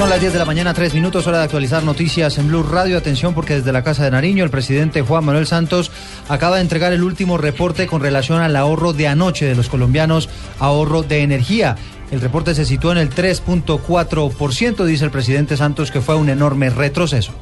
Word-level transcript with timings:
Son 0.00 0.08
las 0.08 0.18
10 0.18 0.32
de 0.32 0.38
la 0.38 0.46
mañana, 0.46 0.72
3 0.72 0.94
minutos, 0.94 1.26
hora 1.26 1.36
de 1.36 1.44
actualizar 1.44 1.84
noticias 1.84 2.38
en 2.38 2.48
Blue 2.48 2.62
Radio. 2.62 2.96
Atención 2.96 3.34
porque 3.34 3.56
desde 3.56 3.70
la 3.70 3.84
Casa 3.84 4.02
de 4.02 4.10
Nariño 4.10 4.44
el 4.44 4.48
presidente 4.48 5.02
Juan 5.02 5.26
Manuel 5.26 5.46
Santos 5.46 5.90
acaba 6.26 6.56
de 6.56 6.62
entregar 6.62 6.94
el 6.94 7.02
último 7.02 7.36
reporte 7.36 7.86
con 7.86 8.00
relación 8.00 8.40
al 8.40 8.56
ahorro 8.56 8.94
de 8.94 9.08
anoche 9.08 9.44
de 9.44 9.54
los 9.54 9.68
colombianos, 9.68 10.30
ahorro 10.58 11.02
de 11.02 11.20
energía. 11.20 11.76
El 12.10 12.22
reporte 12.22 12.54
se 12.54 12.64
situó 12.64 12.92
en 12.92 12.96
el 12.96 13.10
3.4%, 13.10 14.86
dice 14.86 15.04
el 15.04 15.10
presidente 15.10 15.58
Santos, 15.58 15.90
que 15.90 16.00
fue 16.00 16.14
un 16.14 16.30
enorme 16.30 16.70
retroceso. 16.70 17.34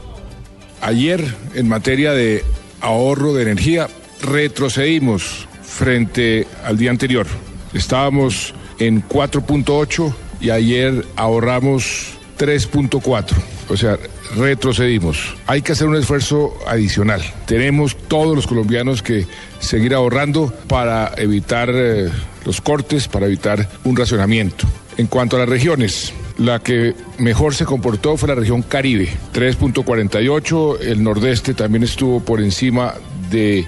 Ayer, 0.80 1.32
en 1.54 1.68
materia 1.68 2.12
de 2.12 2.44
ahorro 2.80 3.34
de 3.34 3.42
energía, 3.44 3.86
retrocedimos 4.20 5.46
frente 5.62 6.48
al 6.64 6.76
día 6.76 6.90
anterior. 6.90 7.28
Estábamos 7.72 8.52
en 8.80 9.06
4.8 9.08 10.12
y 10.40 10.50
ayer 10.50 11.06
ahorramos 11.14 12.17
3.4. 12.38 13.34
O 13.68 13.76
sea, 13.76 13.98
retrocedimos. 14.36 15.36
Hay 15.46 15.62
que 15.62 15.72
hacer 15.72 15.88
un 15.88 15.96
esfuerzo 15.96 16.54
adicional. 16.66 17.22
Tenemos 17.46 17.96
todos 17.96 18.34
los 18.34 18.46
colombianos 18.46 19.02
que 19.02 19.26
seguir 19.58 19.94
ahorrando 19.94 20.52
para 20.68 21.12
evitar 21.16 21.70
eh, 21.72 22.08
los 22.44 22.60
cortes, 22.60 23.08
para 23.08 23.26
evitar 23.26 23.68
un 23.84 23.96
racionamiento. 23.96 24.66
En 24.96 25.06
cuanto 25.06 25.36
a 25.36 25.40
las 25.40 25.48
regiones, 25.48 26.12
la 26.38 26.60
que 26.60 26.94
mejor 27.18 27.54
se 27.54 27.64
comportó 27.64 28.16
fue 28.16 28.28
la 28.28 28.34
región 28.34 28.62
Caribe, 28.62 29.08
3.48. 29.34 30.80
El 30.80 31.02
nordeste 31.02 31.54
también 31.54 31.84
estuvo 31.84 32.20
por 32.20 32.40
encima 32.40 32.94
de 33.30 33.66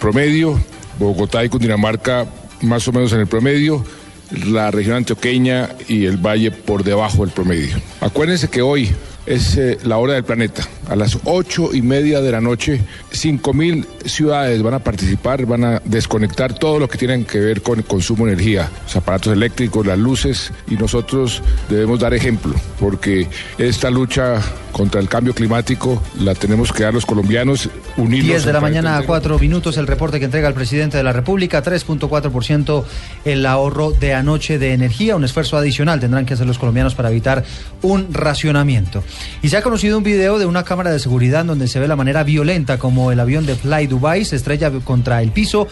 promedio. 0.00 0.58
Bogotá 0.98 1.44
y 1.44 1.48
Cundinamarca 1.48 2.26
más 2.62 2.88
o 2.88 2.92
menos 2.92 3.12
en 3.12 3.20
el 3.20 3.28
promedio 3.28 3.84
la 4.30 4.70
región 4.70 4.96
antioqueña 4.96 5.70
y 5.88 6.04
el 6.04 6.16
valle 6.16 6.50
por 6.50 6.84
debajo 6.84 7.24
del 7.24 7.34
promedio. 7.34 7.76
Acuérdense 8.00 8.48
que 8.48 8.62
hoy 8.62 8.90
es 9.28 9.56
eh, 9.58 9.78
la 9.84 9.98
hora 9.98 10.14
del 10.14 10.24
planeta. 10.24 10.66
A 10.88 10.96
las 10.96 11.18
ocho 11.24 11.74
y 11.74 11.82
media 11.82 12.20
de 12.20 12.32
la 12.32 12.40
noche, 12.40 12.80
cinco 13.10 13.52
mil 13.52 13.86
ciudades 14.06 14.62
van 14.62 14.74
a 14.74 14.78
participar, 14.78 15.44
van 15.44 15.64
a 15.64 15.82
desconectar 15.84 16.54
todo 16.54 16.78
lo 16.78 16.88
que 16.88 16.96
tienen 16.96 17.26
que 17.26 17.38
ver 17.38 17.60
con 17.60 17.78
el 17.78 17.84
consumo 17.84 18.24
de 18.24 18.32
energía, 18.32 18.70
los 18.84 18.96
aparatos 18.96 19.32
eléctricos, 19.34 19.86
las 19.86 19.98
luces, 19.98 20.50
y 20.68 20.76
nosotros 20.76 21.42
debemos 21.68 22.00
dar 22.00 22.14
ejemplo, 22.14 22.54
porque 22.80 23.28
esta 23.58 23.90
lucha 23.90 24.40
contra 24.72 25.00
el 25.00 25.08
cambio 25.08 25.34
climático 25.34 26.02
la 26.20 26.34
tenemos 26.34 26.72
que 26.72 26.84
dar 26.84 26.94
los 26.94 27.06
colombianos 27.06 27.68
unidos. 27.96 28.26
10 28.26 28.44
de 28.44 28.52
la 28.52 28.60
mañana 28.60 28.96
a 28.96 29.02
4 29.02 29.38
minutos 29.38 29.76
el 29.76 29.86
reporte 29.86 30.18
que 30.18 30.26
entrega 30.26 30.48
el 30.48 30.54
presidente 30.54 30.96
de 30.96 31.02
la 31.02 31.12
República, 31.12 31.62
3.4% 31.62 32.84
el 33.24 33.46
ahorro 33.46 33.92
de 33.92 34.14
anoche 34.14 34.58
de 34.58 34.72
energía, 34.72 35.16
un 35.16 35.24
esfuerzo 35.24 35.56
adicional 35.56 36.00
tendrán 36.00 36.26
que 36.26 36.34
hacer 36.34 36.46
los 36.46 36.58
colombianos 36.58 36.94
para 36.94 37.10
evitar 37.10 37.44
un 37.82 38.12
racionamiento. 38.12 39.02
Y 39.42 39.48
se 39.48 39.56
ha 39.56 39.62
conocido 39.62 39.98
un 39.98 40.04
video 40.04 40.38
de 40.38 40.46
una 40.46 40.64
cámara 40.64 40.90
de 40.90 40.98
seguridad 40.98 41.44
donde 41.44 41.68
se 41.68 41.80
ve 41.80 41.88
la 41.88 41.96
manera 41.96 42.24
violenta 42.24 42.78
como 42.78 43.12
el 43.12 43.20
avión 43.20 43.46
de 43.46 43.54
Fly 43.54 43.86
Dubai 43.86 44.24
se 44.24 44.36
estrella 44.36 44.70
contra 44.84 45.22
el 45.22 45.32
piso 45.32 45.68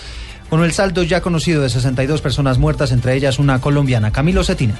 con 0.48 0.62
el 0.62 0.72
saldo 0.72 1.02
ya 1.02 1.20
conocido 1.20 1.62
de 1.62 1.68
62 1.68 2.20
personas 2.20 2.58
muertas, 2.58 2.92
entre 2.92 3.14
ellas 3.14 3.38
una 3.38 3.60
colombiana. 3.60 4.12
Camilo 4.12 4.44
Cetina. 4.44 4.74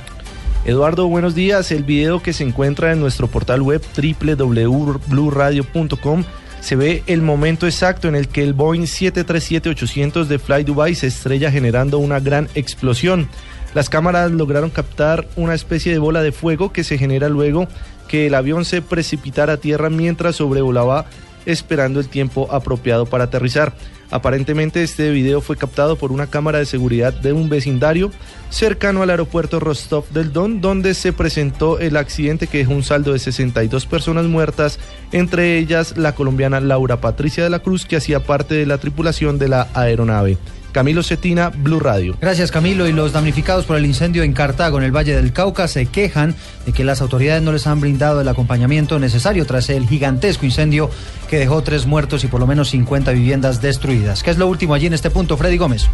Eduardo, 0.67 1.07
buenos 1.07 1.35
días. 1.37 1.71
El 1.71 1.85
video 1.85 2.21
que 2.21 2.33
se 2.33 2.43
encuentra 2.43 2.91
en 2.91 2.99
nuestro 2.99 3.29
portal 3.29 3.63
web 3.63 3.81
www.bluradio.com 3.97 6.25
se 6.61 6.75
ve 6.75 7.05
el 7.07 7.23
momento 7.23 7.67
exacto 7.67 8.09
en 8.09 8.17
el 8.17 8.27
que 8.27 8.43
el 8.43 8.53
Boeing 8.53 8.83
737-800 8.83 10.25
de 10.25 10.41
Fly 10.41 10.65
Dubai 10.65 10.97
se 10.97 11.07
estrella 11.07 11.53
generando 11.53 12.01
una 12.01 12.19
gran 12.19 12.49
explosión. 12.57 13.29
Las 13.75 13.89
cámaras 13.89 14.33
lograron 14.33 14.71
captar 14.71 15.29
una 15.37 15.55
especie 15.55 15.93
de 15.93 16.01
bola 16.01 16.23
de 16.23 16.33
fuego 16.33 16.73
que 16.73 16.83
se 16.83 16.99
genera 16.99 17.29
luego 17.29 17.69
que 18.09 18.27
el 18.27 18.35
avión 18.35 18.65
se 18.65 18.83
precipitara 18.83 19.53
a 19.53 19.59
tierra 19.59 19.89
mientras 19.89 20.35
sobrevolaba 20.35 21.07
esperando 21.45 22.01
el 22.01 22.09
tiempo 22.09 22.49
apropiado 22.51 23.07
para 23.07 23.23
aterrizar. 23.25 23.73
Aparentemente 24.11 24.83
este 24.83 25.11
video 25.11 25.41
fue 25.41 25.57
captado 25.57 25.97
por 25.97 26.13
una 26.13 26.29
cámara 26.29 26.59
de 26.59 26.67
seguridad 26.67 27.13
de 27.13 27.33
un 27.33 27.49
vecindario 27.49 28.11
cercano 28.51 29.03
al 29.03 29.11
aeropuerto 29.11 29.59
Rostov 29.59 30.09
del 30.11 30.33
Don, 30.33 30.61
donde 30.61 30.95
se 30.95 31.13
presentó 31.13 31.79
el 31.79 31.97
accidente 31.97 32.47
que 32.47 32.59
dejó 32.59 32.73
un 32.73 32.85
saldo 32.85 33.13
de 33.13 33.19
62 33.19 33.87
personas 33.87 34.27
muertas, 34.27 34.79
entre 35.13 35.59
ellas 35.59 35.97
la 35.97 36.15
colombiana 36.15 36.61
Laura 36.61 37.01
Patricia 37.01 37.43
de 37.43 37.51
la 37.51 37.59
Cruz, 37.59 37.85
que 37.85 37.97
hacía 37.97 38.25
parte 38.25 38.55
de 38.55 38.67
la 38.67 38.79
tripulación 38.79 39.39
de 39.39 39.49
la 39.49 39.69
aeronave. 39.75 40.39
Camilo 40.77 41.03
Cetina, 41.03 41.49
Blue 41.49 41.81
Radio. 41.81 42.19
Gracias 42.21 42.51
Camilo. 42.51 42.87
Y 42.87 42.93
los 42.93 43.15
damnificados 43.15 43.65
por 43.65 43.79
el 43.79 43.87
incendio 43.87 44.23
en 44.25 44.35
Cartago, 44.35 44.77
en 44.77 44.85
el 44.85 44.95
Valle 44.95 45.17
del 45.17 45.33
Cauca, 45.33 45.69
se 45.69 45.87
quejan 45.87 46.35
de 46.67 46.75
que 46.75 46.85
las 46.85 47.01
autoridades 47.01 47.43
no 47.43 47.51
les 47.51 47.67
han 47.67 47.81
brindado 47.81 48.21
el 48.21 48.29
acompañamiento 48.29 48.99
necesario 48.99 49.47
tras 49.47 49.71
el 49.71 49.89
gigantesco 49.89 50.45
incendio 50.45 50.91
que 51.31 51.39
dejó 51.39 51.63
tres 51.63 51.87
muertos 51.87 52.25
y 52.25 52.27
por 52.27 52.41
lo 52.41 52.47
menos 52.47 52.69
50 52.69 53.11
viviendas 53.13 53.63
destruidas. 53.63 54.23
¿Qué 54.23 54.31
es 54.31 54.37
lo 54.37 54.49
último 54.49 54.75
allí 54.75 54.85
en 54.85 54.93
este 54.93 55.09
punto, 55.09 55.39
Freddy 55.39 55.57
Gómez? 55.57 55.89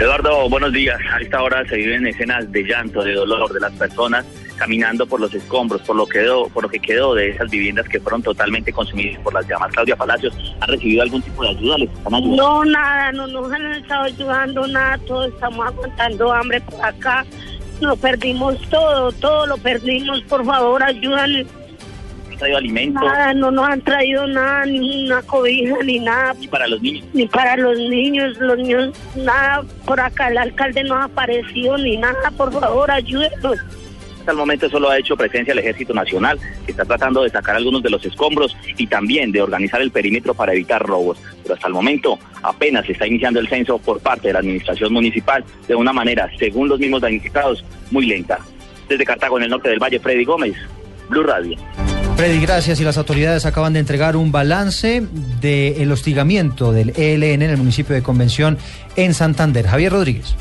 Eduardo, 0.00 0.48
buenos 0.48 0.72
días. 0.72 0.98
A 1.14 1.20
esta 1.20 1.40
hora 1.40 1.64
se 1.68 1.76
viven 1.76 2.04
escenas 2.04 2.50
de 2.50 2.64
llanto, 2.64 3.04
de 3.04 3.12
dolor 3.12 3.52
de 3.52 3.60
las 3.60 3.72
personas 3.74 4.24
caminando 4.62 5.04
por 5.06 5.20
los 5.20 5.34
escombros, 5.34 5.82
por 5.82 5.96
lo, 5.96 6.06
quedó, 6.06 6.46
por 6.46 6.62
lo 6.62 6.68
que 6.68 6.78
quedó 6.78 7.16
de 7.16 7.30
esas 7.30 7.50
viviendas 7.50 7.88
que 7.88 7.98
fueron 7.98 8.22
totalmente 8.22 8.72
consumidas 8.72 9.20
por 9.20 9.34
las 9.34 9.44
llamas. 9.48 9.72
Claudia 9.72 9.96
Palacios, 9.96 10.32
¿ha 10.60 10.66
recibido 10.66 11.02
algún 11.02 11.20
tipo 11.20 11.42
de 11.42 11.48
ayuda? 11.48 11.78
¿Les 11.78 11.90
están 11.90 12.14
ayudando? 12.14 12.36
No, 12.36 12.64
nada, 12.66 13.10
no 13.10 13.26
nos 13.26 13.52
han 13.52 13.72
estado 13.72 14.04
ayudando 14.04 14.66
nada, 14.68 14.98
todos 14.98 15.32
estamos 15.34 15.66
aguantando 15.66 16.32
hambre 16.32 16.60
por 16.60 16.84
acá. 16.84 17.26
Lo 17.80 17.96
perdimos 17.96 18.56
todo, 18.70 19.10
todo 19.10 19.48
lo 19.48 19.56
perdimos, 19.56 20.22
por 20.22 20.44
favor. 20.44 20.80
¿Han 20.84 20.94
traído 22.38 22.58
alimentos? 22.58 23.02
Nada, 23.02 23.34
no 23.34 23.50
nos 23.50 23.68
han 23.68 23.80
traído 23.80 24.28
nada, 24.28 24.64
ni 24.64 25.06
una 25.06 25.22
cobija, 25.22 25.74
ni 25.84 25.98
nada. 25.98 26.36
¿Y 26.40 26.46
para 26.46 26.68
los 26.68 26.80
niños? 26.80 27.04
Ni 27.12 27.26
para 27.26 27.56
los 27.56 27.76
niños, 27.76 28.38
los 28.38 28.58
niños, 28.58 28.94
nada, 29.16 29.64
por 29.84 29.98
acá 29.98 30.28
el 30.28 30.38
alcalde 30.38 30.84
no 30.84 30.94
ha 30.94 31.04
aparecido, 31.04 31.76
ni 31.78 31.96
nada, 31.96 32.30
por 32.36 32.52
favor, 32.52 32.88
ayúdenos. 32.92 33.58
Hasta 34.22 34.30
el 34.30 34.38
momento 34.38 34.70
solo 34.70 34.88
ha 34.88 34.96
hecho 34.96 35.16
presencia 35.16 35.50
el 35.50 35.58
Ejército 35.58 35.92
Nacional, 35.92 36.38
que 36.64 36.70
está 36.70 36.84
tratando 36.84 37.24
de 37.24 37.30
sacar 37.30 37.56
algunos 37.56 37.82
de 37.82 37.90
los 37.90 38.04
escombros 38.06 38.56
y 38.78 38.86
también 38.86 39.32
de 39.32 39.42
organizar 39.42 39.82
el 39.82 39.90
perímetro 39.90 40.32
para 40.32 40.52
evitar 40.52 40.80
robos. 40.80 41.18
Pero 41.42 41.56
hasta 41.56 41.66
el 41.66 41.74
momento 41.74 42.16
apenas 42.40 42.86
se 42.86 42.92
está 42.92 43.04
iniciando 43.04 43.40
el 43.40 43.48
censo 43.48 43.78
por 43.78 43.98
parte 43.98 44.28
de 44.28 44.34
la 44.34 44.38
Administración 44.38 44.92
Municipal 44.92 45.44
de 45.66 45.74
una 45.74 45.92
manera, 45.92 46.30
según 46.38 46.68
los 46.68 46.78
mismos 46.78 47.00
damnificados, 47.00 47.64
muy 47.90 48.06
lenta. 48.06 48.38
Desde 48.88 49.04
Cartago, 49.04 49.38
en 49.38 49.42
el 49.42 49.50
norte 49.50 49.70
del 49.70 49.80
Valle, 49.80 49.98
Freddy 49.98 50.24
Gómez, 50.24 50.54
Blue 51.08 51.24
Radio. 51.24 51.56
Freddy, 52.16 52.38
gracias. 52.38 52.80
Y 52.80 52.84
las 52.84 52.98
autoridades 52.98 53.44
acaban 53.44 53.72
de 53.72 53.80
entregar 53.80 54.14
un 54.14 54.30
balance 54.30 55.02
del 55.40 55.90
hostigamiento 55.90 56.70
del 56.70 56.90
ELN 56.90 57.42
en 57.42 57.50
el 57.50 57.56
municipio 57.56 57.92
de 57.92 58.04
Convención 58.04 58.56
en 58.94 59.14
Santander. 59.14 59.66
Javier 59.66 59.90
Rodríguez. 59.90 60.36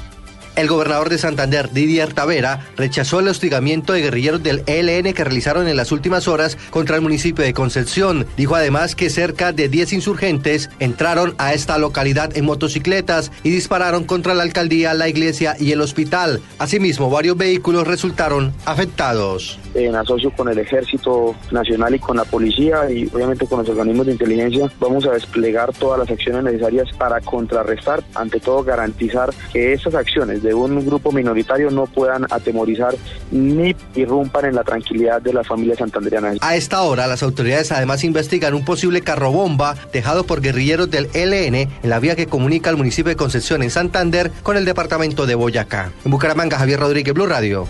El 0.62 0.68
gobernador 0.68 1.10
de 1.10 1.18
Santander, 1.18 1.72
Didier 1.72 2.14
Tavera, 2.14 2.68
rechazó 2.78 3.20
el 3.20 3.28
hostigamiento 3.28 3.94
de 3.94 4.02
guerrilleros 4.02 4.44
del 4.44 4.62
ELN 4.68 5.12
que 5.12 5.24
realizaron 5.24 5.68
en 5.68 5.76
las 5.76 5.92
últimas 5.92 6.28
horas 6.28 6.56
contra 6.70 6.96
el 6.96 7.02
municipio 7.02 7.44
de 7.44 7.56
Concepción. 7.56 8.28
Dijo 8.38 8.54
además 8.54 8.96
que 8.96 9.10
cerca 9.10 9.54
de 9.54 9.70
10 9.70 9.94
insurgentes 9.94 10.70
entraron 10.78 11.34
a 11.40 11.56
esta 11.56 11.80
localidad 11.80 12.38
en 12.38 12.46
motocicletas 12.46 13.32
y 13.42 13.50
dispararon 13.50 14.04
contra 14.04 14.36
la 14.36 14.44
alcaldía, 14.44 14.94
la 14.94 15.10
iglesia 15.10 15.56
y 15.60 15.72
el 15.72 15.82
hospital. 15.82 16.44
Asimismo, 16.60 17.10
varios 17.10 17.38
vehículos 17.38 17.88
resultaron 17.88 18.54
afectados. 18.66 19.58
En 19.74 19.96
asocio 19.96 20.32
con 20.32 20.50
el 20.50 20.60
Ejército 20.60 21.36
Nacional 21.52 21.96
y 21.96 22.00
con 22.00 22.18
la 22.18 22.26
policía 22.26 22.90
y 22.90 23.10
obviamente 23.14 23.48
con 23.48 23.60
los 23.60 23.70
organismos 23.70 24.06
de 24.06 24.14
inteligencia, 24.14 24.72
vamos 24.80 25.06
a 25.06 25.12
desplegar 25.12 25.72
todas 25.74 26.00
las 26.00 26.10
acciones 26.10 26.44
necesarias 26.44 26.90
para 26.98 27.22
contrarrestar, 27.22 28.04
ante 28.16 28.40
todo 28.40 28.64
garantizar 28.64 29.30
que 29.52 29.74
estas 29.74 29.96
acciones 29.96 30.44
de 30.44 30.54
un 30.54 30.86
grupo 30.86 31.12
minoritario 31.12 31.70
no 31.72 31.86
puedan 31.86 32.26
atemorizar 32.30 32.96
ni 33.32 33.76
irrumpan 33.96 34.46
en 34.46 34.56
la 34.56 34.64
tranquilidad 34.64 35.22
de 35.22 35.34
las 35.34 35.48
familias 35.48 35.80
santanderianas. 35.80 36.38
A 36.42 36.56
esta 36.56 36.82
hora, 36.82 37.08
las 37.08 37.24
autoridades 37.24 37.72
además 37.72 38.04
investigan 38.04 38.54
un 38.54 38.66
posible 38.66 39.02
carro 39.02 39.32
bomba 39.32 39.76
dejado 39.94 40.26
por 40.26 40.42
guerrilleros 40.42 40.90
del 40.90 41.10
ELN 41.14 41.56
en 41.56 41.70
la 41.84 42.00
vía 42.00 42.16
que 42.16 42.28
comunica 42.28 42.70
al 42.70 42.78
municipio 42.78 43.10
de 43.10 43.16
Concepción 43.16 43.64
en 43.64 43.70
Santander 43.70 44.32
con 44.44 44.58
el 44.58 44.66
departamento 44.66 45.26
de 45.26 45.36
Boyacá. 45.36 45.92
En 46.06 46.12
Bucaramanga, 46.12 46.58
Javier 46.58 46.80
Rodríguez, 46.80 47.14
Blue 47.14 47.28
Radio. 47.28 47.68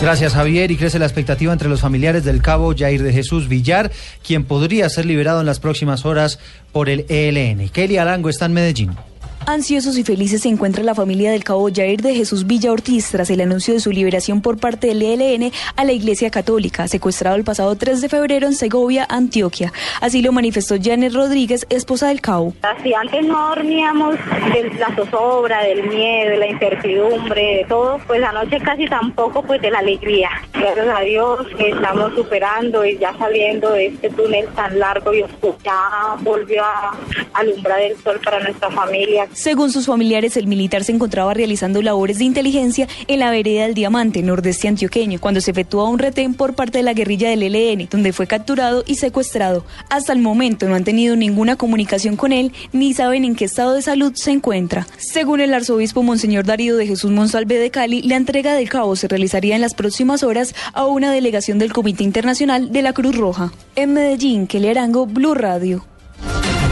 Gracias 0.00 0.32
Javier 0.32 0.70
y 0.70 0.76
crece 0.76 0.98
la 0.98 1.04
expectativa 1.04 1.52
entre 1.52 1.68
los 1.68 1.82
familiares 1.82 2.24
del 2.24 2.40
cabo 2.40 2.74
Jair 2.74 3.02
de 3.02 3.12
Jesús 3.12 3.48
Villar, 3.48 3.92
quien 4.26 4.44
podría 4.44 4.88
ser 4.88 5.04
liberado 5.04 5.40
en 5.40 5.46
las 5.46 5.60
próximas 5.60 6.06
horas 6.06 6.38
por 6.72 6.88
el 6.88 7.04
ELN. 7.10 7.68
Kelly 7.68 7.98
Arango 7.98 8.30
está 8.30 8.46
en 8.46 8.54
Medellín. 8.54 9.09
Ansiosos 9.46 9.96
y 9.96 10.04
felices 10.04 10.42
se 10.42 10.48
encuentra 10.48 10.84
la 10.84 10.94
familia 10.94 11.32
del 11.32 11.42
cabo 11.42 11.68
Jair 11.74 12.02
de 12.02 12.14
Jesús 12.14 12.46
Villa 12.46 12.70
Ortiz 12.70 13.10
tras 13.10 13.30
el 13.30 13.40
anuncio 13.40 13.74
de 13.74 13.80
su 13.80 13.90
liberación 13.90 14.42
por 14.42 14.58
parte 14.58 14.88
del 14.88 15.02
ELN 15.02 15.50
a 15.76 15.84
la 15.84 15.92
Iglesia 15.92 16.30
Católica, 16.30 16.86
secuestrado 16.86 17.36
el 17.36 17.42
pasado 17.42 17.74
3 17.74 18.02
de 18.02 18.08
febrero 18.08 18.46
en 18.46 18.54
Segovia, 18.54 19.06
Antioquia. 19.08 19.72
Así 20.00 20.22
lo 20.22 20.32
manifestó 20.32 20.76
Janet 20.80 21.14
Rodríguez, 21.14 21.66
esposa 21.70 22.08
del 22.08 22.20
cabo. 22.20 22.52
Si 22.82 22.94
antes 22.94 23.26
no 23.26 23.48
dormíamos 23.48 24.16
de 24.52 24.70
la 24.78 24.94
zozobra, 24.94 25.62
del 25.64 25.88
miedo, 25.88 26.30
de 26.30 26.36
la 26.36 26.46
incertidumbre, 26.46 27.56
de 27.56 27.64
todo, 27.68 27.98
pues 28.06 28.22
anoche 28.22 28.60
casi 28.60 28.86
tampoco 28.86 29.42
pues 29.42 29.60
de 29.62 29.70
la 29.70 29.78
alegría. 29.78 30.30
Gracias 30.52 30.88
a 30.94 31.00
Dios 31.00 31.46
que 31.56 31.70
estamos 31.70 32.14
superando 32.14 32.84
y 32.84 32.98
ya 32.98 33.16
saliendo 33.18 33.72
de 33.72 33.86
este 33.86 34.10
túnel 34.10 34.46
tan 34.48 34.78
largo 34.78 35.12
y 35.14 35.22
oscuro. 35.22 35.56
Ya 35.64 36.16
volvió 36.20 36.62
a 36.62 36.96
alumbrar 37.32 37.80
el 37.80 37.96
sol 38.02 38.20
para 38.22 38.40
nuestra 38.40 38.70
familia. 38.70 39.26
Según 39.40 39.72
sus 39.72 39.86
familiares, 39.86 40.36
el 40.36 40.46
militar 40.46 40.84
se 40.84 40.92
encontraba 40.92 41.32
realizando 41.32 41.80
labores 41.80 42.18
de 42.18 42.24
inteligencia 42.24 42.86
en 43.08 43.20
la 43.20 43.30
vereda 43.30 43.62
del 43.62 43.72
Diamante, 43.72 44.22
nordeste 44.22 44.68
antioqueño, 44.68 45.18
cuando 45.18 45.40
se 45.40 45.50
efectuó 45.50 45.88
un 45.88 45.98
retén 45.98 46.34
por 46.34 46.52
parte 46.52 46.76
de 46.76 46.84
la 46.84 46.92
guerrilla 46.92 47.30
del 47.30 47.44
ELN, 47.44 47.88
donde 47.90 48.12
fue 48.12 48.26
capturado 48.26 48.84
y 48.86 48.96
secuestrado. 48.96 49.64
Hasta 49.88 50.12
el 50.12 50.18
momento 50.18 50.68
no 50.68 50.74
han 50.74 50.84
tenido 50.84 51.16
ninguna 51.16 51.56
comunicación 51.56 52.16
con 52.16 52.32
él 52.32 52.52
ni 52.74 52.92
saben 52.92 53.24
en 53.24 53.34
qué 53.34 53.46
estado 53.46 53.72
de 53.72 53.80
salud 53.80 54.12
se 54.14 54.30
encuentra. 54.30 54.86
Según 54.98 55.40
el 55.40 55.54
arzobispo 55.54 56.02
Monseñor 56.02 56.44
Darío 56.44 56.76
de 56.76 56.86
Jesús 56.86 57.10
Monsalve 57.10 57.58
de 57.58 57.70
Cali, 57.70 58.02
la 58.02 58.16
entrega 58.16 58.52
del 58.52 58.68
cabo 58.68 58.94
se 58.94 59.08
realizaría 59.08 59.54
en 59.54 59.62
las 59.62 59.72
próximas 59.72 60.22
horas 60.22 60.54
a 60.74 60.84
una 60.84 61.12
delegación 61.12 61.58
del 61.58 61.72
Comité 61.72 62.04
Internacional 62.04 62.72
de 62.72 62.82
la 62.82 62.92
Cruz 62.92 63.16
Roja. 63.16 63.54
En 63.74 63.94
Medellín, 63.94 64.46
Kelly 64.46 64.68
Arango, 64.68 65.06
Blue 65.06 65.32
Radio. 65.32 65.86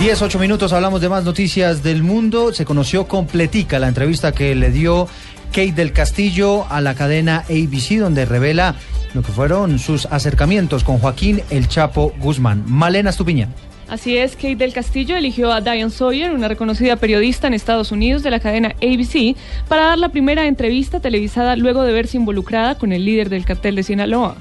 10, 0.01 0.23
8 0.23 0.39
minutos, 0.39 0.73
hablamos 0.73 1.01
de 1.01 1.09
más 1.09 1.25
noticias 1.25 1.83
del 1.83 2.03
mundo. 2.03 2.53
Se 2.53 2.65
conoció 2.65 3.09
completica 3.09 3.79
la 3.79 3.89
entrevista 3.89 4.33
que 4.33 4.55
le 4.55 4.71
dio 4.71 5.09
Kate 5.49 5.73
del 5.73 5.93
Castillo 5.93 6.67
a 6.71 6.81
la 6.81 6.95
cadena 6.95 7.45
ABC, 7.49 7.99
donde 7.99 8.25
revela 8.25 8.77
lo 9.15 9.23
que 9.23 9.33
fueron 9.33 9.79
sus 9.79 10.07
acercamientos 10.07 10.85
con 10.85 10.99
Joaquín 10.99 11.43
El 11.51 11.69
Chapo 11.69 12.13
Guzmán. 12.21 12.63
Malena 12.67 13.11
Estupiñán. 13.11 13.53
Así 13.89 14.19
es, 14.19 14.37
Kate 14.37 14.57
del 14.57 14.75
Castillo 14.75 15.17
eligió 15.17 15.51
a 15.51 15.63
Diane 15.63 15.91
Sawyer, 15.91 16.31
una 16.33 16.47
reconocida 16.47 16.97
periodista 16.97 17.47
en 17.47 17.55
Estados 17.55 17.91
Unidos 17.91 18.23
de 18.23 18.31
la 18.31 18.39
cadena 18.39 18.75
ABC, 18.83 19.35
para 19.67 19.87
dar 19.87 19.99
la 19.99 20.11
primera 20.11 20.47
entrevista 20.47 21.01
televisada 21.01 21.57
luego 21.57 21.83
de 21.83 21.93
verse 21.93 22.19
involucrada 22.19 22.77
con 22.77 22.93
el 22.93 23.07
líder 23.07 23.31
del 23.31 23.47
cartel 23.47 23.77
de 23.77 23.83
Sinaloa. 23.83 24.37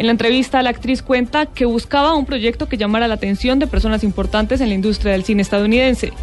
En 0.00 0.06
la 0.06 0.12
entrevista, 0.12 0.62
la 0.62 0.70
actriz 0.70 1.02
cuenta 1.02 1.44
que 1.44 1.66
buscaba 1.66 2.14
un 2.14 2.24
proyecto 2.24 2.70
que 2.70 2.78
llamara 2.78 3.06
la 3.06 3.16
atención 3.16 3.58
de 3.58 3.66
personas 3.66 4.02
importantes 4.02 4.62
en 4.62 4.70
la 4.70 4.74
industria 4.74 5.12
del 5.12 5.24
cine 5.24 5.42
estadounidense. 5.42 6.14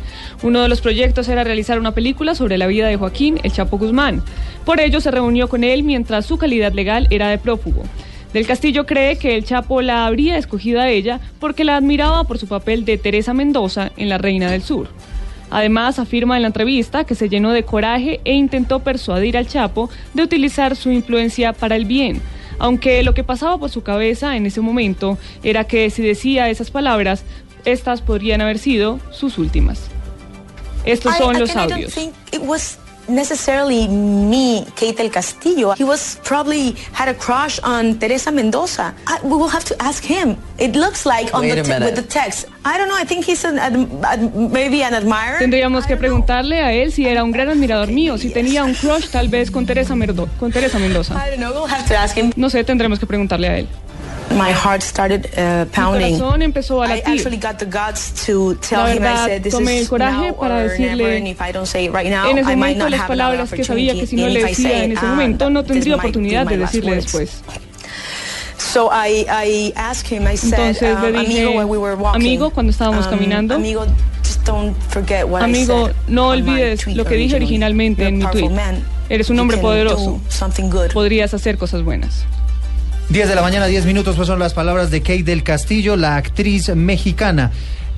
Uno 0.42 0.64
de 0.64 0.68
los 0.68 0.82
proyectos 0.82 1.30
era 1.30 1.44
realizar 1.44 1.78
una 1.78 1.94
película 1.94 2.34
sobre 2.34 2.58
la 2.58 2.66
vida 2.66 2.88
de 2.88 2.96
Joaquín 2.96 3.40
El 3.44 3.52
Chapo 3.52 3.78
Guzmán. 3.78 4.24
Por 4.66 4.80
ello, 4.80 5.00
se 5.00 5.12
reunió 5.12 5.48
con 5.48 5.64
él 5.64 5.84
mientras 5.84 6.26
su 6.26 6.40
calidad 6.40 6.74
legal 6.74 7.06
era 7.12 7.30
de 7.30 7.38
prófugo. 7.38 7.84
Del 8.34 8.48
Castillo 8.48 8.88
cree 8.88 9.20
que 9.20 9.36
el 9.36 9.46
Chapo 9.46 9.84
la 9.84 10.08
habría 10.08 10.40
escogido 10.40 10.82
a 10.82 10.90
ella 10.90 11.20
porque 11.40 11.64
la 11.64 11.76
admiraba 11.76 12.24
por 12.24 12.40
su 12.40 12.48
papel 12.48 12.84
de 12.84 12.98
Teresa 12.98 13.36
Mendoza 13.36 13.92
en 13.96 14.10
La 14.10 14.18
Reina 14.18 14.50
del 14.50 14.64
Sur. 14.64 14.88
Además, 15.52 16.00
afirma 16.00 16.36
en 16.36 16.42
la 16.42 16.48
entrevista 16.48 17.04
que 17.04 17.14
se 17.14 17.30
llenó 17.30 17.52
de 17.52 17.62
coraje 17.62 18.22
e 18.26 18.34
intentó 18.34 18.80
persuadir 18.80 19.38
al 19.38 19.46
Chapo 19.46 19.92
de 20.16 20.24
utilizar 20.24 20.76
su 20.76 20.92
influencia 20.92 21.54
para 21.54 21.76
el 21.76 21.86
bien 21.86 22.24
aunque 22.60 23.04
lo 23.04 23.14
que 23.14 23.24
pasaba 23.24 23.58
por 23.58 23.70
su 23.70 23.84
cabeza 23.84 24.36
en 24.36 24.46
ese 24.46 24.62
momento 24.62 25.18
era 25.44 25.66
que 25.66 25.90
si 25.90 26.02
decía 26.02 26.50
esas 26.50 26.72
palabras, 26.72 27.24
estas 27.66 28.02
podrían 28.02 28.42
haber 28.42 28.60
sido 28.60 29.00
sus 29.12 29.38
últimas. 29.38 29.90
Estos 30.86 31.18
son 31.18 31.38
los 31.40 31.56
audios. 31.56 31.94
Necessarily 33.08 33.88
me, 33.88 34.66
Kate 34.76 34.98
del 34.98 35.10
Castillo. 35.10 35.74
He 35.76 35.84
was 35.84 36.20
probably 36.24 36.76
had 36.94 37.08
a 37.08 37.14
crush 37.14 37.60
on 37.64 37.98
Teresa 38.00 38.32
Mendoza. 38.32 38.94
I, 39.08 39.20
we 39.24 39.36
will 39.36 39.50
have 39.50 39.66
to 39.66 39.76
ask 39.82 40.04
him. 40.04 40.38
It 40.58 40.76
looks 40.76 41.06
like 41.06 41.34
on 41.34 41.42
the 41.42 41.56
with 41.56 41.96
the 41.96 42.04
text. 42.04 42.48
I 42.66 42.78
don't 42.78 42.90
know. 42.90 42.98
I 42.98 43.06
think 43.06 43.26
he's 43.26 43.46
an, 43.46 43.56
maybe 44.52 44.84
an 44.84 44.94
admirer. 44.94 45.40
Tendríamos 45.40 45.86
que 45.86 45.96
preguntarle 45.98 46.62
a 46.62 46.74
él 46.74 46.92
si 46.92 47.06
era 47.06 47.24
un 47.24 47.32
gran 47.32 47.50
admirador 47.50 47.90
mío, 47.90 48.18
si 48.18 48.30
tenía 48.30 48.64
un 48.64 48.74
crush 48.74 49.10
tal 49.10 49.30
vez 49.30 49.52
con 49.52 49.66
Teresa, 49.66 49.96
Merdo 49.96 50.28
con 50.40 50.52
Teresa 50.52 50.80
Mendoza. 50.80 51.14
I 51.16 51.30
don't 51.30 51.40
know. 51.40 51.52
We'll 51.54 51.72
have 51.72 51.88
to 51.88 51.96
ask 51.96 52.18
him. 52.18 52.32
No 52.36 52.50
sé, 52.50 52.64
tendremos 52.64 53.00
que 53.00 53.06
preguntarle 53.06 53.48
a 53.48 53.58
él. 53.60 53.68
My 54.32 54.52
heart 54.52 54.84
started 54.84 55.26
uh, 55.38 55.66
pounding. 55.72 56.14
Mi 56.14 56.20
corazón 56.20 56.42
empezó 56.42 56.84
a 56.84 56.88
latir. 56.88 57.08
I 57.08 57.12
actually 57.14 57.38
got 57.38 57.60
the 57.60 57.66
guts 57.66 58.26
to 58.26 58.56
tell 58.56 58.84
La 58.84 58.92
him 58.92 59.02
verdad, 59.02 59.26
I 59.26 59.28
said 59.28 59.44
this 59.44 59.54
tomé 59.54 59.80
el 59.80 59.88
coraje 59.88 60.34
para 60.34 60.64
decirle 60.64 60.98
never, 60.98 61.18
and 61.18 61.28
if 61.28 61.42
I 61.42 61.52
don't 61.52 61.66
say 61.66 61.86
it 61.86 61.94
right 61.94 62.10
now, 62.10 62.30
en 62.30 62.38
ese 62.38 62.56
momento 62.56 62.90
las 62.90 63.08
palabras 63.08 63.52
que 63.52 63.64
sabía 63.64 63.94
que 63.94 64.06
si 64.06 64.16
no 64.16 64.28
le 64.28 64.44
decía 64.44 64.84
en 64.84 64.92
ese 64.92 65.06
ah, 65.06 65.10
momento 65.10 65.50
no 65.50 65.64
tendría 65.64 65.96
oportunidad 65.96 66.46
de 66.46 66.58
decirle 66.58 66.96
después. 66.96 67.42
So 68.58 68.90
I, 68.92 69.26
I 69.30 69.74
asked 69.76 70.08
him, 70.08 70.28
I 70.28 70.36
said, 70.36 70.54
Entonces 70.54 70.98
um, 70.98 71.02
le 71.04 71.12
dije, 71.14 71.42
amigo, 71.42 71.58
when 71.58 71.70
we 71.70 71.78
were 71.78 71.96
walking, 71.96 72.22
amigo, 72.22 72.52
cuando 72.52 72.72
estábamos 72.72 73.06
um, 73.06 73.12
caminando, 73.12 73.56
amigo, 73.56 73.86
just 74.24 74.44
don't 74.44 74.76
forget 74.90 75.28
what 75.28 75.42
amigo, 75.42 75.86
I 75.86 75.88
said 75.88 75.96
no 76.10 76.28
olvides 76.30 76.86
lo 76.96 77.06
que 77.06 77.16
dije 77.16 77.36
originalmente 77.36 78.06
en 78.06 78.18
mi 78.18 78.26
tweet. 78.26 78.50
man. 78.50 78.84
Eres 79.10 79.30
un 79.30 79.40
hombre 79.40 79.58
poderoso. 79.58 80.20
do 80.20 80.22
something 80.30 80.70
good. 80.70 80.92
Podrías 80.92 81.34
hacer 81.34 81.58
cosas 81.58 81.84
buenas. 81.84 82.26
10 83.10 83.30
de 83.30 83.36
la 83.36 83.42
mañana, 83.42 83.68
10 83.68 83.86
minutos, 83.86 84.18
pues 84.18 84.28
son 84.28 84.38
las 84.38 84.54
palabras 84.54 84.92
de 84.92 85.02
Kate 85.02 85.24
del 85.24 85.42
Castillo, 85.42 85.96
la 85.96 86.18
actriz 86.18 86.76
mexicana 86.76 87.52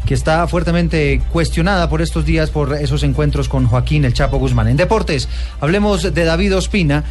que 0.05 0.13
está 0.13 0.47
fuertemente 0.47 1.21
cuestionada 1.31 1.89
por 1.89 2.01
estos 2.01 2.25
días 2.25 2.51
por 2.51 2.75
esos 2.75 3.03
encuentros 3.03 3.49
con 3.49 3.67
Joaquín 3.67 4.05
El 4.05 4.13
Chapo 4.13 4.37
Guzmán. 4.37 4.67
En 4.67 4.77
deportes, 4.77 5.27
hablemos 5.59 6.03
de 6.13 6.23
David 6.23 6.55
Ospina, 6.55 7.03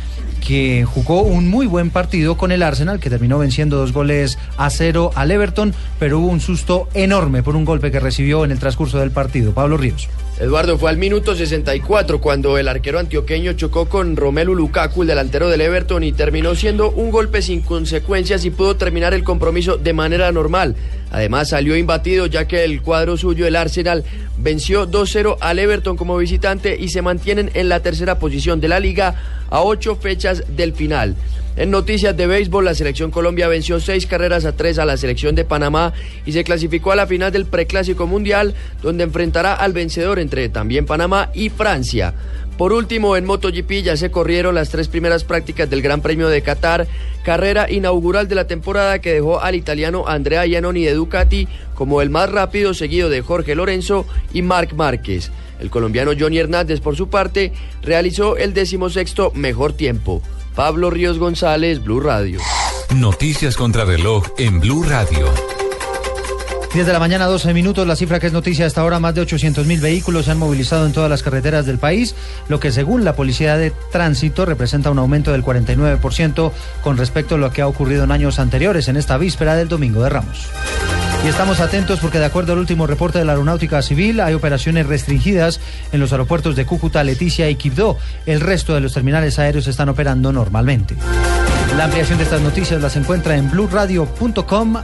que 0.46 0.84
jugó 0.84 1.22
un 1.22 1.48
muy 1.48 1.66
buen 1.66 1.90
partido 1.90 2.36
con 2.36 2.52
el 2.52 2.62
Arsenal, 2.62 3.00
que 3.00 3.10
terminó 3.10 3.38
venciendo 3.38 3.76
dos 3.76 3.92
goles 3.92 4.38
a 4.56 4.70
cero 4.70 5.10
al 5.16 5.30
Everton, 5.32 5.74
pero 5.98 6.20
hubo 6.20 6.28
un 6.28 6.40
susto 6.40 6.88
enorme 6.94 7.42
por 7.42 7.56
un 7.56 7.64
golpe 7.64 7.90
que 7.90 8.00
recibió 8.00 8.44
en 8.44 8.52
el 8.52 8.58
transcurso 8.60 8.98
del 8.98 9.10
partido. 9.10 9.52
Pablo 9.52 9.76
Ríos. 9.76 10.08
Eduardo, 10.40 10.78
fue 10.78 10.90
al 10.90 10.98
minuto 10.98 11.34
64 11.34 12.20
cuando 12.20 12.58
el 12.58 12.68
arquero 12.68 13.00
antioqueño 13.00 13.54
chocó 13.54 13.88
con 13.88 14.14
Romelu 14.14 14.54
Lukaku, 14.54 15.02
el 15.02 15.08
delantero 15.08 15.48
del 15.48 15.62
Everton, 15.62 16.04
y 16.04 16.12
terminó 16.12 16.54
siendo 16.54 16.92
un 16.92 17.10
golpe 17.10 17.42
sin 17.42 17.60
consecuencias 17.60 18.44
y 18.44 18.50
pudo 18.50 18.76
terminar 18.76 19.14
el 19.14 19.24
compromiso 19.24 19.78
de 19.78 19.92
manera 19.92 20.30
normal. 20.30 20.76
Además 21.10 21.48
salió 21.48 21.76
imbatido 21.76 22.26
ya 22.26 22.46
que 22.46 22.62
el 22.62 22.82
cuadro 22.82 23.16
suyo, 23.16 23.48
el 23.48 23.56
Arsenal, 23.56 24.04
venció 24.36 24.88
2-0 24.88 25.38
al 25.40 25.58
Everton 25.58 25.96
como 25.96 26.16
visitante 26.16 26.76
y 26.78 26.90
se 26.90 27.02
mantienen 27.02 27.50
en 27.54 27.68
la 27.68 27.80
tercera 27.80 28.20
posición 28.20 28.60
de 28.60 28.68
la 28.68 28.78
liga 28.78 29.16
a 29.50 29.62
ocho 29.62 29.96
fechas 29.96 30.44
del 30.56 30.72
final. 30.72 31.16
En 31.58 31.72
noticias 31.72 32.16
de 32.16 32.28
béisbol, 32.28 32.64
la 32.64 32.74
selección 32.76 33.10
Colombia 33.10 33.48
venció 33.48 33.80
seis 33.80 34.06
carreras 34.06 34.44
a 34.44 34.52
tres 34.52 34.78
a 34.78 34.84
la 34.84 34.96
selección 34.96 35.34
de 35.34 35.44
Panamá 35.44 35.92
y 36.24 36.30
se 36.30 36.44
clasificó 36.44 36.92
a 36.92 36.96
la 36.96 37.08
final 37.08 37.32
del 37.32 37.46
preclásico 37.46 38.06
mundial, 38.06 38.54
donde 38.80 39.02
enfrentará 39.02 39.54
al 39.54 39.72
vencedor 39.72 40.20
entre 40.20 40.48
también 40.50 40.86
Panamá 40.86 41.30
y 41.34 41.48
Francia. 41.48 42.14
Por 42.56 42.72
último, 42.72 43.16
en 43.16 43.24
MotoGP 43.24 43.82
ya 43.82 43.96
se 43.96 44.12
corrieron 44.12 44.54
las 44.54 44.68
tres 44.68 44.86
primeras 44.86 45.24
prácticas 45.24 45.68
del 45.68 45.82
Gran 45.82 46.00
Premio 46.00 46.28
de 46.28 46.42
Qatar, 46.42 46.86
carrera 47.24 47.68
inaugural 47.68 48.28
de 48.28 48.36
la 48.36 48.46
temporada 48.46 49.00
que 49.00 49.14
dejó 49.14 49.40
al 49.40 49.56
italiano 49.56 50.04
Andrea 50.06 50.46
Iannoni 50.46 50.84
de 50.84 50.94
Ducati 50.94 51.48
como 51.74 52.02
el 52.02 52.10
más 52.10 52.30
rápido, 52.30 52.72
seguido 52.72 53.10
de 53.10 53.22
Jorge 53.22 53.56
Lorenzo 53.56 54.06
y 54.32 54.42
Marc 54.42 54.74
Márquez. 54.74 55.32
El 55.58 55.70
colombiano 55.70 56.12
Johnny 56.16 56.38
Hernández, 56.38 56.78
por 56.78 56.94
su 56.94 57.10
parte, 57.10 57.50
realizó 57.82 58.36
el 58.36 58.54
decimosexto 58.54 59.32
mejor 59.34 59.72
tiempo. 59.72 60.22
Pablo 60.58 60.90
Ríos 60.90 61.20
González, 61.20 61.84
Blue 61.84 62.00
Radio. 62.00 62.40
Noticias 62.96 63.56
contra 63.56 63.84
reloj 63.84 64.24
en 64.38 64.58
Blue 64.58 64.82
Radio. 64.82 65.32
10 66.74 66.84
de 66.84 66.92
la 66.92 66.98
mañana, 66.98 67.26
12 67.26 67.54
minutos. 67.54 67.86
La 67.86 67.94
cifra 67.94 68.18
que 68.18 68.26
es 68.26 68.32
noticia 68.32 68.66
hasta 68.66 68.80
ahora, 68.80 68.98
más 68.98 69.14
de 69.14 69.20
800 69.20 69.64
mil 69.66 69.80
vehículos 69.80 70.24
se 70.24 70.32
han 70.32 70.38
movilizado 70.40 70.84
en 70.84 70.92
todas 70.92 71.08
las 71.08 71.22
carreteras 71.22 71.64
del 71.64 71.78
país, 71.78 72.16
lo 72.48 72.58
que 72.58 72.72
según 72.72 73.04
la 73.04 73.14
Policía 73.14 73.56
de 73.56 73.72
Tránsito 73.92 74.46
representa 74.46 74.90
un 74.90 74.98
aumento 74.98 75.30
del 75.30 75.44
49% 75.44 76.50
con 76.82 76.96
respecto 76.96 77.36
a 77.36 77.38
lo 77.38 77.52
que 77.52 77.62
ha 77.62 77.68
ocurrido 77.68 78.02
en 78.02 78.10
años 78.10 78.40
anteriores, 78.40 78.88
en 78.88 78.96
esta 78.96 79.16
víspera 79.16 79.54
del 79.54 79.68
Domingo 79.68 80.02
de 80.02 80.08
Ramos. 80.08 80.48
Y 81.24 81.28
estamos 81.28 81.60
atentos 81.60 81.98
porque 82.00 82.18
de 82.18 82.24
acuerdo 82.24 82.52
al 82.52 82.60
último 82.60 82.86
reporte 82.86 83.18
de 83.18 83.24
la 83.24 83.32
Aeronáutica 83.32 83.82
Civil 83.82 84.20
hay 84.20 84.34
operaciones 84.34 84.86
restringidas 84.86 85.60
en 85.92 86.00
los 86.00 86.12
aeropuertos 86.12 86.54
de 86.54 86.64
Cúcuta, 86.64 87.02
Leticia 87.02 87.50
y 87.50 87.56
Quibdó. 87.56 87.98
El 88.24 88.40
resto 88.40 88.74
de 88.74 88.80
los 88.80 88.94
terminales 88.94 89.38
aéreos 89.38 89.66
están 89.66 89.88
operando 89.88 90.32
normalmente. 90.32 90.96
La 91.76 91.84
ampliación 91.84 92.18
de 92.18 92.24
estas 92.24 92.40
noticias 92.40 92.80
las 92.80 92.96
encuentra 92.96 93.36
en 93.36 93.50
blurradio.com 93.50 94.76